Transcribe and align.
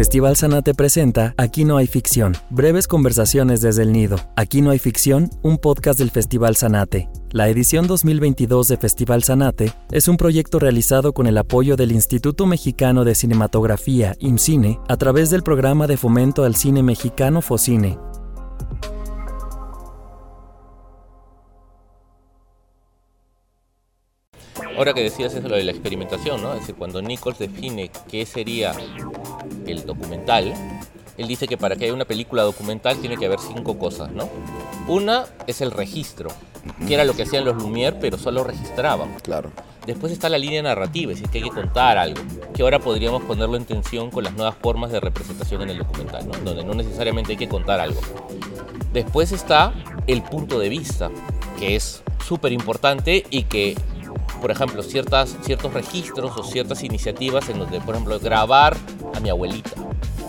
Festival 0.00 0.34
Sanate 0.34 0.72
presenta 0.72 1.34
Aquí 1.36 1.66
no 1.66 1.76
hay 1.76 1.86
ficción, 1.86 2.34
breves 2.48 2.86
conversaciones 2.86 3.60
desde 3.60 3.82
el 3.82 3.92
nido. 3.92 4.16
Aquí 4.34 4.62
no 4.62 4.70
hay 4.70 4.78
ficción, 4.78 5.28
un 5.42 5.58
podcast 5.58 5.98
del 5.98 6.10
Festival 6.10 6.56
Sanate. 6.56 7.10
La 7.32 7.50
edición 7.50 7.86
2022 7.86 8.68
de 8.68 8.78
Festival 8.78 9.24
Sanate 9.24 9.74
es 9.92 10.08
un 10.08 10.16
proyecto 10.16 10.58
realizado 10.58 11.12
con 11.12 11.26
el 11.26 11.36
apoyo 11.36 11.76
del 11.76 11.92
Instituto 11.92 12.46
Mexicano 12.46 13.04
de 13.04 13.14
Cinematografía, 13.14 14.16
IMCINE, 14.20 14.80
a 14.88 14.96
través 14.96 15.28
del 15.28 15.42
programa 15.42 15.86
de 15.86 15.98
fomento 15.98 16.44
al 16.44 16.56
cine 16.56 16.82
mexicano 16.82 17.42
FOCINE. 17.42 17.98
Ahora 24.80 24.94
que 24.94 25.02
decías 25.02 25.34
eso 25.34 25.46
lo 25.46 25.56
de 25.56 25.64
la 25.64 25.72
experimentación, 25.72 26.40
¿no? 26.40 26.54
Es 26.54 26.60
decir, 26.60 26.74
cuando 26.74 27.02
Nichols 27.02 27.38
define 27.38 27.90
qué 28.10 28.24
sería 28.24 28.72
el 29.66 29.84
documental, 29.84 30.54
él 31.16 31.28
dice 31.28 31.46
que 31.46 31.56
para 31.56 31.76
que 31.76 31.84
haya 31.84 31.94
una 31.94 32.04
película 32.04 32.42
documental 32.42 32.98
tiene 32.98 33.16
que 33.16 33.26
haber 33.26 33.40
cinco 33.40 33.78
cosas, 33.78 34.10
¿no? 34.10 34.28
Una 34.88 35.26
es 35.46 35.60
el 35.60 35.70
registro, 35.70 36.30
que 36.86 36.94
era 36.94 37.04
lo 37.04 37.14
que 37.14 37.24
hacían 37.24 37.44
los 37.44 37.56
Lumière, 37.56 37.96
pero 38.00 38.16
solo 38.16 38.42
registraban. 38.44 39.14
Claro. 39.22 39.50
Después 39.86 40.12
está 40.12 40.28
la 40.28 40.38
línea 40.38 40.62
narrativa, 40.62 41.12
es 41.12 41.18
decir, 41.18 41.30
que 41.30 41.38
hay 41.38 41.44
que 41.44 41.50
contar 41.50 41.98
algo, 41.98 42.20
que 42.54 42.62
ahora 42.62 42.78
podríamos 42.78 43.22
ponerlo 43.22 43.56
en 43.56 43.64
tensión 43.64 44.10
con 44.10 44.24
las 44.24 44.34
nuevas 44.34 44.54
formas 44.56 44.92
de 44.92 45.00
representación 45.00 45.62
en 45.62 45.70
el 45.70 45.78
documental, 45.78 46.26
¿no? 46.26 46.38
donde 46.38 46.64
no 46.64 46.74
necesariamente 46.74 47.32
hay 47.32 47.38
que 47.38 47.48
contar 47.48 47.80
algo. 47.80 48.00
Después 48.92 49.32
está 49.32 49.72
el 50.06 50.22
punto 50.22 50.58
de 50.58 50.68
vista, 50.68 51.10
que 51.58 51.76
es 51.76 52.02
súper 52.26 52.52
importante 52.52 53.24
y 53.30 53.44
que 53.44 53.76
por 54.40 54.50
ejemplo, 54.50 54.82
ciertas, 54.82 55.36
ciertos 55.42 55.72
registros 55.72 56.36
o 56.36 56.42
ciertas 56.42 56.82
iniciativas 56.82 57.48
en 57.48 57.58
donde, 57.58 57.80
por 57.80 57.94
ejemplo, 57.94 58.18
grabar 58.18 58.76
a 59.14 59.20
mi 59.20 59.28
abuelita. 59.28 59.70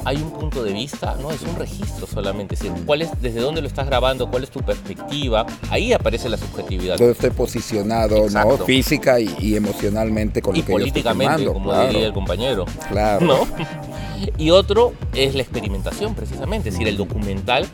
Hay 0.03 0.17
un 0.17 0.31
punto 0.31 0.63
de 0.63 0.73
vista, 0.73 1.15
no 1.21 1.29
es 1.31 1.43
un 1.43 1.55
registro 1.57 2.07
solamente, 2.07 2.55
es 2.55 2.61
decir, 2.61 2.85
cuál 2.85 3.03
es, 3.03 3.09
desde 3.21 3.39
dónde 3.39 3.61
lo 3.61 3.67
estás 3.67 3.85
grabando, 3.85 4.29
cuál 4.31 4.43
es 4.43 4.49
tu 4.49 4.59
perspectiva, 4.61 5.45
ahí 5.69 5.93
aparece 5.93 6.27
la 6.27 6.37
subjetividad. 6.37 6.97
Todo 6.97 7.11
estoy 7.11 7.29
posicionado, 7.29 8.27
¿no? 8.29 8.57
Física 8.65 9.19
y, 9.19 9.55
emocionalmente 9.55 10.41
con 10.41 10.55
y 10.55 10.59
lo 10.59 10.65
que 10.65 10.71
políticamente, 10.71 11.33
yo 11.33 11.39
estoy 11.39 11.53
como 11.53 11.69
claro. 11.69 11.87
diría 11.89 12.07
el 12.07 12.13
compañero. 12.13 12.65
Claro. 12.89 13.25
¿No? 13.25 13.47
Y 14.37 14.51
otro 14.51 14.93
es 15.13 15.35
la 15.35 15.41
experimentación, 15.41 16.15
precisamente. 16.15 16.69
Es 16.69 16.75
decir, 16.75 16.87
el 16.87 16.97
documental 16.97 17.67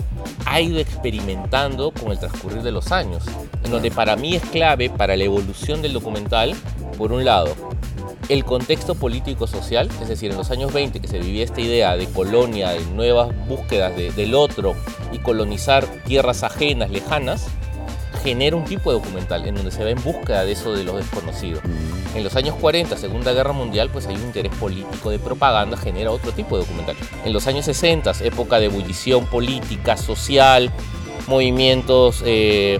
ha 0.46 0.62
ido 0.62 0.80
experimentando 0.80 1.92
con 1.92 2.12
el 2.12 2.20
transcurrir 2.20 2.62
de 2.64 2.72
los 2.72 2.92
años. 2.92 3.24
En 3.64 3.72
donde 3.72 3.92
para 3.92 4.16
mí 4.16 4.36
es 4.36 4.44
clave 4.44 4.90
para 4.90 5.16
la 5.16 5.24
evolución 5.24 5.82
del 5.82 5.94
documental, 5.94 6.56
por 6.98 7.12
un 7.12 7.26
lado, 7.26 7.54
el 8.30 8.44
contexto 8.44 8.96
político-social, 8.96 9.90
es 10.02 10.10
decir, 10.10 10.32
en 10.32 10.38
los 10.38 10.52
años 10.52 10.74
20 10.74 11.00
que 11.00 11.08
se 11.08 11.20
vivía 11.20 11.44
esta 11.46 11.62
idea 11.62 11.96
de 11.96 12.08
colonia, 12.08 12.70
de 12.72 12.86
nuevas 12.88 13.30
búsquedas 13.48 13.96
de- 13.96 14.12
del 14.12 14.36
otro 14.36 14.76
y 15.14 15.20
colonizar 15.20 15.86
tierras 16.06 16.44
ajenas, 16.44 16.90
lejanas, 16.90 17.46
genera 18.24 18.56
un 18.58 18.66
tipo 18.66 18.92
de 18.92 19.00
documental 19.00 19.48
en 19.48 19.56
donde 19.56 19.72
se 19.72 19.84
va 19.84 19.92
en 19.92 20.04
búsqueda 20.04 20.44
de 20.44 20.52
eso 20.54 20.74
de 20.74 20.84
lo 20.84 20.98
desconocido. 20.98 21.62
En 22.18 22.24
los 22.24 22.36
años 22.36 22.56
40, 22.60 22.98
Segunda 22.98 23.32
Guerra 23.32 23.54
Mundial, 23.54 23.92
pues 23.94 24.08
hay 24.08 24.16
un 24.16 24.24
interés 24.24 24.52
político 24.56 25.12
de 25.12 25.20
propaganda, 25.20 25.78
genera 25.78 26.10
otro 26.10 26.32
tipo 26.32 26.58
de 26.58 26.64
documental. 26.64 26.96
En 27.24 27.32
los 27.32 27.46
años 27.46 27.66
60, 27.66 28.12
época 28.24 28.60
de 28.60 28.66
ebullición 28.66 29.28
política, 29.28 29.96
social, 29.98 30.72
movimientos 31.28 32.24
eh, 32.26 32.80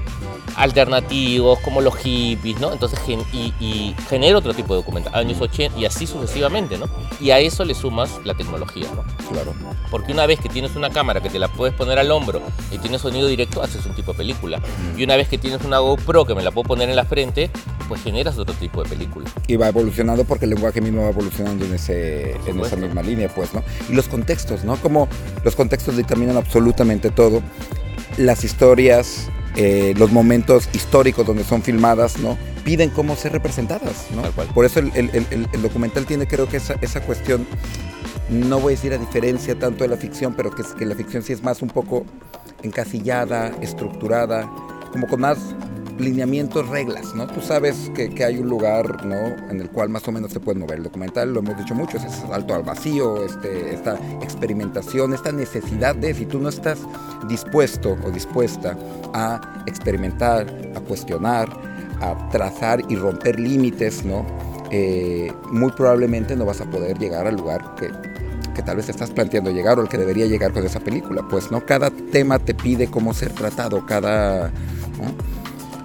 alternativos 0.58 1.60
como 1.60 1.82
los 1.82 1.96
hippies, 1.98 2.60
¿no? 2.60 2.74
Entonces, 2.74 3.00
gen- 3.06 3.24
y, 3.32 3.54
y 3.60 3.96
genera 4.10 4.38
otro 4.38 4.54
tipo 4.54 4.74
de 4.74 4.82
documental. 4.82 5.14
Años 5.16 5.40
80 5.40 5.78
y 5.80 5.86
así 5.86 6.08
sucesivamente, 6.08 6.78
¿no? 6.78 6.88
Y 7.22 7.32
a 7.32 7.40
eso 7.40 7.64
le 7.66 7.74
sumas 7.76 8.10
la 8.26 8.34
tecnología, 8.34 8.88
¿no? 8.96 9.04
Claro. 9.32 9.54
Porque 9.92 10.12
una 10.12 10.26
vez 10.26 10.40
que 10.40 10.50
tienes 10.50 10.76
una 10.76 10.90
cámara 10.90 11.22
que 11.22 11.30
te 11.30 11.40
la 11.40 11.48
puedes 11.48 11.76
poner 11.76 12.00
al 12.00 12.12
hombro 12.12 12.42
y 12.72 12.78
tienes 12.80 13.02
sonido 13.02 13.28
directo, 13.28 13.62
haces 13.62 13.86
un 13.86 13.94
tipo 13.94 14.12
de 14.14 14.18
película. 14.18 14.60
Y 14.98 15.04
una 15.04 15.16
vez 15.16 15.28
que 15.30 15.38
tienes 15.38 15.62
una 15.64 15.80
GoPro 15.80 16.26
que 16.26 16.36
me 16.36 16.44
la 16.44 16.52
puedo 16.52 16.68
poner 16.68 16.90
en 16.90 16.96
la 16.96 17.06
frente, 17.06 17.50
pues 17.88 18.02
generas 18.04 18.38
otro 18.38 18.54
tipo 18.56 18.84
de 18.84 18.90
película. 18.90 19.30
Y 19.48 19.56
va 19.56 19.68
evolucionando 19.70 20.26
porque 20.26 20.46
el 20.46 20.52
lenguaje 20.52 20.82
mismo 20.82 21.04
va 21.04 21.10
evolucionando 21.10 21.66
en, 21.66 21.74
ese, 21.76 22.32
en 22.46 22.60
esa 22.60 22.76
misma 22.76 23.02
línea, 23.02 23.30
pues, 23.30 23.54
¿no? 23.54 23.64
Y 23.90 23.94
los 23.94 24.08
contextos, 24.08 24.64
¿no? 24.64 24.76
Como 24.78 25.08
los 25.44 25.56
contextos 25.56 25.96
determinan 25.96 26.36
absolutamente 26.38 27.10
todo. 27.12 27.42
Las 28.18 28.44
historias, 28.44 29.30
eh, 29.58 29.94
los 29.98 30.12
momentos 30.12 30.70
históricos 30.74 31.26
donde 31.28 31.44
son 31.44 31.62
filmadas, 31.64 32.18
¿no? 32.20 32.38
Piden 32.64 32.90
cómo 32.92 33.16
ser 33.16 33.32
representadas, 33.34 34.06
¿no? 34.16 34.22
Tal 34.22 34.32
cual. 34.32 34.48
Por 34.54 34.64
eso 34.66 34.80
el, 34.80 34.92
el- 34.96 35.10
el- 35.32 35.48
el 35.52 35.62
documental 35.62 36.06
tiene, 36.06 36.28
creo 36.28 36.48
que 36.48 36.58
esa, 36.58 36.76
esa 36.82 37.02
cuestión, 37.02 37.46
no 38.30 38.60
voy 38.60 38.74
a 38.74 38.76
decir 38.76 38.94
a 38.94 38.98
diferencia 38.98 39.58
tanto 39.58 39.84
de 39.84 39.90
la 39.90 39.98
ficción, 39.98 40.34
pero 40.36 40.52
que 40.52 40.86
la 40.86 40.96
ficción 40.96 41.24
sí 41.24 41.34
es 41.34 41.44
más 41.44 41.62
un 41.62 41.70
poco 41.70 42.06
encasillada, 42.64 43.52
estructurada, 43.62 44.50
como 44.92 45.08
con 45.08 45.22
más 45.22 45.38
lineamientos, 46.00 46.68
reglas, 46.68 47.14
¿no? 47.16 47.28
Tú 47.28 47.42
sabes 47.42 47.92
que, 47.96 48.10
que 48.10 48.24
hay 48.24 48.38
un 48.38 48.48
lugar, 48.48 49.06
¿no? 49.06 49.16
En 49.50 49.60
el 49.60 49.70
cual 49.70 49.90
más 49.90 50.08
o 50.08 50.12
menos 50.12 50.32
se 50.32 50.40
puede 50.40 50.60
mover. 50.60 50.78
El 50.78 50.84
documental, 50.84 51.34
lo 51.34 51.40
hemos 51.40 51.58
dicho 51.58 51.76
mucho, 51.76 51.98
es 51.98 52.06
ese 52.06 52.28
salto 52.28 52.54
al 52.54 52.64
vacío, 52.64 53.24
este, 53.24 53.74
esta 53.74 53.96
experimentación, 54.22 55.14
esta 55.14 55.32
necesidad 55.32 55.96
de, 55.96 56.14
si 56.14 56.26
tú 56.26 56.40
no 56.40 56.50
estás 56.50 56.80
dispuesto 57.28 57.98
o 58.06 58.12
dispuesta 58.12 58.78
a 59.14 59.64
experimentar, 59.66 60.48
a 60.76 60.80
cuestionar, 60.82 61.50
a 62.02 62.30
trazar 62.30 62.82
y 62.90 62.96
romper 62.96 63.40
límites, 63.40 64.06
¿no? 64.06 64.26
Eh, 64.70 65.32
muy 65.52 65.72
probablemente 65.72 66.36
no 66.36 66.46
vas 66.46 66.62
a 66.62 66.66
poder 66.66 66.98
llegar 67.00 67.26
al 67.26 67.36
lugar 67.36 67.76
que, 67.76 67.90
que 68.54 68.62
tal 68.62 68.78
vez 68.78 68.90
estás 68.90 69.12
planteando 69.12 69.52
llegar 69.52 69.80
o 69.80 69.84
el 69.84 69.88
que 69.88 69.98
debería 69.98 70.26
llegar 70.26 70.52
con 70.52 70.66
esa 70.66 70.80
película. 70.80 71.26
Pues, 71.30 71.52
¿no? 71.52 71.66
Cada 71.66 71.90
tema 71.90 72.40
te 72.40 72.54
pide 72.54 72.88
cómo 72.88 73.14
ser 73.14 73.32
tratado, 73.32 73.86
cada... 73.86 74.52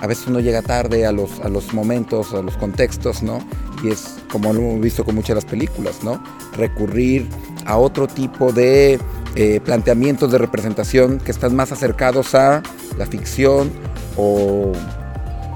A 0.02 0.08
veces 0.08 0.26
uno 0.26 0.40
llega 0.40 0.62
tarde 0.62 1.06
a 1.06 1.12
los, 1.12 1.72
momentos, 1.72 2.34
a 2.34 2.42
los 2.42 2.56
contextos, 2.56 3.22
¿no? 3.22 3.38
Y 3.84 3.90
es 3.90 4.16
como 4.32 4.52
lo 4.52 4.58
hemos 4.58 4.80
visto 4.80 5.04
con 5.04 5.14
muchas 5.14 5.28
de 5.28 5.34
las 5.36 5.44
películas, 5.44 6.02
¿no? 6.02 6.20
Recurrir 6.56 7.28
a 7.66 7.76
otro 7.76 8.08
tipo 8.08 8.52
de 8.52 8.98
eh, 9.36 9.60
planteamientos 9.64 10.32
de 10.32 10.38
representación 10.38 11.20
que 11.20 11.30
están 11.30 11.54
más 11.54 11.70
acercados 11.70 12.34
a 12.34 12.64
la 12.98 13.06
ficción 13.06 13.70
o, 14.16 14.72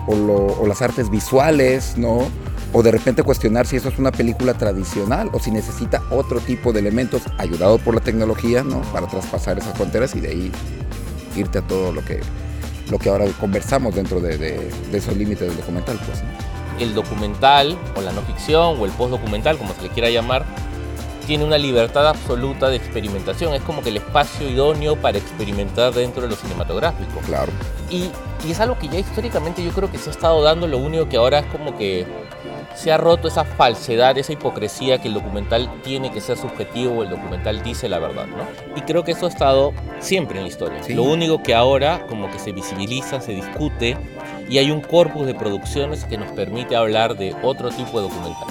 o 0.06 0.64
las 0.68 0.80
artes 0.80 1.10
visuales, 1.10 1.98
¿no? 1.98 2.28
O 2.72 2.84
de 2.84 2.92
repente 2.92 3.24
cuestionar 3.24 3.66
si 3.66 3.74
eso 3.74 3.88
es 3.88 3.98
una 3.98 4.12
película 4.12 4.54
tradicional 4.54 5.28
o 5.32 5.40
si 5.40 5.50
necesita 5.50 6.02
otro 6.08 6.38
tipo 6.38 6.72
de 6.72 6.78
elementos 6.78 7.22
ayudado 7.38 7.78
por 7.78 7.96
la 7.96 8.00
tecnología, 8.00 8.62
¿no? 8.62 8.80
Para 8.92 9.08
traspasar 9.08 9.58
esas 9.58 9.76
fronteras 9.76 10.14
y 10.14 10.20
de 10.20 10.28
ahí 10.28 10.52
irte 11.34 11.58
a 11.58 11.62
todo 11.62 11.90
lo 11.90 12.04
que, 12.04 12.20
lo 12.90 12.98
que 12.98 13.08
ahora 13.08 13.26
conversamos 13.40 13.94
dentro 13.94 14.20
de, 14.20 14.38
de- 14.38 14.70
de 14.90 14.98
esos 14.98 15.16
límites 15.16 15.48
del 15.48 15.56
documental, 15.56 15.98
pues. 16.06 16.22
¿no? 16.22 16.28
El 16.78 16.94
documental, 16.94 17.76
o 17.96 18.00
la 18.02 18.12
no 18.12 18.20
ficción, 18.22 18.78
o 18.78 18.84
el 18.84 18.92
postdocumental, 18.92 19.56
como 19.58 19.72
se 19.74 19.82
le 19.82 19.88
quiera 19.88 20.10
llamar, 20.10 20.44
tiene 21.26 21.42
una 21.44 21.58
libertad 21.58 22.06
absoluta 22.06 22.68
de 22.68 22.76
experimentación. 22.76 23.54
Es 23.54 23.62
como 23.62 23.82
que 23.82 23.88
el 23.88 23.96
espacio 23.96 24.48
idóneo 24.48 24.94
para 24.96 25.18
experimentar 25.18 25.92
dentro 25.94 26.22
de 26.22 26.28
lo 26.28 26.36
cinematográfico. 26.36 27.20
Claro. 27.26 27.50
Y, 27.90 28.10
y 28.46 28.50
es 28.50 28.60
algo 28.60 28.78
que 28.78 28.88
ya 28.88 28.98
históricamente 28.98 29.64
yo 29.64 29.70
creo 29.72 29.90
que 29.90 29.98
se 29.98 30.10
ha 30.10 30.12
estado 30.12 30.42
dando, 30.42 30.68
lo 30.68 30.78
único 30.78 31.08
que 31.08 31.16
ahora 31.16 31.40
es 31.40 31.46
como 31.46 31.76
que 31.76 32.06
se 32.74 32.92
ha 32.92 32.96
roto 32.96 33.28
esa 33.28 33.44
falsedad, 33.44 34.16
esa 34.18 34.32
hipocresía 34.32 34.98
que 35.00 35.08
el 35.08 35.14
documental 35.14 35.70
tiene 35.82 36.10
que 36.10 36.20
ser 36.20 36.36
subjetivo, 36.36 37.02
el 37.02 37.10
documental 37.10 37.62
dice 37.62 37.88
la 37.88 37.98
verdad, 37.98 38.26
¿no? 38.26 38.44
Y 38.76 38.82
creo 38.82 39.04
que 39.04 39.12
eso 39.12 39.26
ha 39.26 39.28
estado 39.28 39.72
siempre 39.98 40.38
en 40.38 40.44
la 40.44 40.48
historia. 40.48 40.82
Sí. 40.82 40.94
Lo 40.94 41.02
único 41.04 41.42
que 41.42 41.54
ahora 41.54 42.06
como 42.06 42.30
que 42.30 42.38
se 42.38 42.52
visibiliza, 42.52 43.20
se 43.20 43.32
discute 43.32 43.96
y 44.48 44.58
hay 44.58 44.70
un 44.70 44.80
corpus 44.80 45.26
de 45.26 45.34
producciones 45.34 46.04
que 46.04 46.18
nos 46.18 46.30
permite 46.32 46.76
hablar 46.76 47.16
de 47.16 47.34
otro 47.42 47.70
tipo 47.70 48.00
de 48.00 48.08
documental. 48.08 48.46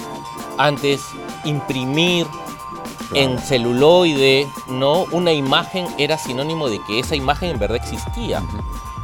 Antes, 0.58 1.00
imprimir 1.44 2.26
en 3.14 3.38
celuloide, 3.38 4.46
¿no? 4.68 5.04
Una 5.12 5.32
imagen 5.32 5.86
era 5.98 6.18
sinónimo 6.18 6.68
de 6.68 6.80
que 6.86 6.98
esa 6.98 7.14
imagen 7.14 7.50
en 7.50 7.58
verdad 7.58 7.76
existía. 7.76 8.42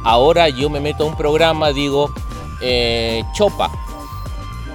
Ahora 0.03 0.49
yo 0.49 0.69
me 0.69 0.79
meto 0.79 1.05
a 1.05 1.07
un 1.07 1.15
programa, 1.15 1.71
digo, 1.71 2.11
eh, 2.61 3.23
Chopa. 3.33 3.71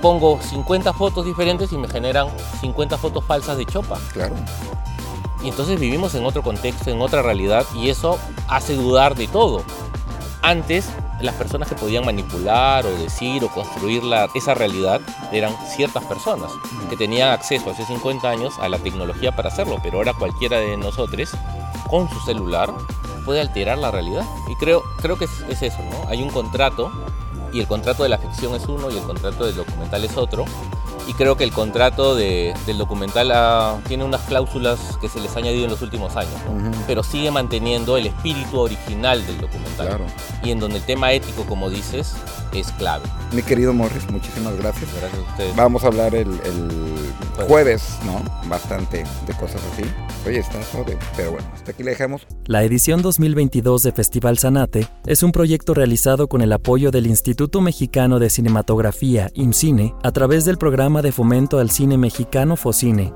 Pongo 0.03 0.39
50 0.41 0.93
fotos 0.93 1.25
diferentes 1.25 1.73
y 1.73 1.77
me 1.79 1.89
generan 1.89 2.29
50 2.61 2.97
fotos 2.99 3.25
falsas 3.25 3.57
de 3.59 3.67
Chopa. 3.67 3.99
Claro. 4.13 4.35
Y 5.43 5.49
entonces 5.49 5.79
vivimos 5.79 6.15
en 6.15 6.25
otro 6.27 6.43
contexto, 6.43 6.91
en 6.91 7.01
otra 7.01 7.23
realidad, 7.23 7.65
y 7.75 7.89
eso 7.91 8.19
hace 8.49 8.75
dudar 8.75 9.15
de 9.15 9.29
todo. 9.29 9.63
Antes, 10.43 10.89
las 11.21 11.35
personas 11.35 11.69
que 11.69 11.75
podían 11.75 12.05
manipular 12.05 12.87
o 12.87 12.91
decir 12.91 13.43
o 13.45 13.49
construir 13.49 14.05
la- 14.05 14.29
esa 14.35 14.55
realidad 14.55 15.01
eran 15.33 15.53
ciertas 15.77 16.05
personas 16.05 16.51
que 16.89 16.97
tenían 16.97 17.31
acceso 17.31 17.71
hace 17.71 17.85
50 17.85 18.29
años 18.31 18.55
a 18.61 18.69
la 18.69 18.79
tecnología 18.79 19.35
para 19.35 19.49
hacerlo, 19.49 19.79
pero 19.83 19.99
ahora 19.99 20.13
cualquiera 20.15 20.59
de 20.59 20.77
nosotros 20.77 21.31
con 21.91 22.09
su 22.09 22.21
celular 22.21 22.73
puede 23.25 23.41
alterar 23.41 23.79
la 23.79 23.91
realidad. 23.91 24.25
Y 24.49 24.55
creo, 24.57 24.83
creo 25.03 25.19
que 25.19 25.25
es, 25.25 25.31
es 25.49 25.63
eso, 25.63 25.79
¿no? 25.91 26.09
Hay 26.09 26.23
un 26.23 26.31
contrato 26.31 26.91
y 27.53 27.61
el 27.61 27.67
contrato 27.67 28.03
de 28.03 28.09
la 28.09 28.19
ficción 28.19 28.55
es 28.55 28.67
uno 28.67 28.91
y 28.91 28.97
el 28.97 29.03
contrato 29.03 29.47
del 29.47 29.57
documental 29.57 30.05
es 30.05 30.17
otro. 30.17 30.45
Y 31.09 31.15
creo 31.15 31.39
que 31.39 31.45
el 31.45 31.53
contrato 31.53 32.15
de, 32.15 32.53
del 32.67 32.77
documental 32.77 33.33
ah, 33.33 33.81
tiene 33.89 34.05
unas 34.05 34.21
cláusulas 34.23 34.79
que 35.01 35.09
se 35.09 35.19
les 35.21 35.35
ha 35.35 35.39
añadido 35.39 35.65
en 35.65 35.71
los 35.71 35.81
últimos 35.81 36.15
años, 36.17 36.35
¿no? 36.47 36.71
pero 36.87 37.03
sigue 37.03 37.31
manteniendo 37.31 37.97
el 37.97 38.09
espíritu 38.09 38.61
original 38.61 39.27
del 39.27 39.41
documental. 39.41 39.89
Claro. 39.89 40.05
Y 40.45 40.51
en 40.51 40.61
donde 40.61 40.77
el 40.77 40.85
tema 40.85 41.13
ético, 41.13 41.45
como 41.47 41.71
dices, 41.71 42.15
es 42.53 42.71
clave. 42.73 43.05
Mi 43.33 43.43
querido 43.43 43.73
Morris, 43.73 44.09
muchísimas 44.11 44.55
gracias. 44.59 44.91
Gracias 45.01 45.21
a 45.21 45.31
ustedes. 45.31 45.57
Vamos 45.57 45.83
a 45.85 45.87
hablar 45.87 46.15
el, 46.15 46.29
el 46.29 47.45
jueves, 47.47 47.99
¿no? 48.05 48.23
Bastante 48.49 49.05
de 49.27 49.35
cosas 49.35 49.63
así. 49.73 49.85
Oye, 50.27 50.39
está 50.39 50.63
suave, 50.63 50.99
pero 51.17 51.33
bueno, 51.33 51.47
hasta 51.55 51.71
aquí 51.71 51.83
le 51.83 51.91
dejamos. 51.91 52.27
La 52.47 52.65
edición 52.65 53.03
2022 53.03 53.83
de 53.83 53.93
Festival 53.93 54.39
Sanate 54.39 54.89
es 55.07 55.23
un 55.23 55.33
proyecto 55.33 55.75
realizado 55.75 56.29
con 56.29 56.43
el 56.43 56.53
apoyo 56.53 56.91
del 56.91 57.07
Instituto 57.07 57.61
Mexicano 57.61 58.19
de 58.19 58.29
Cinematografía, 58.29 59.31
IMCINE, 59.35 59.95
a 60.03 60.13
través 60.13 60.45
del 60.45 60.59
de 61.03 61.13
fomento 61.13 61.59
al 61.59 61.71
cine 61.71 61.97
mexicano 61.97 62.57
FOCINE 62.57 63.13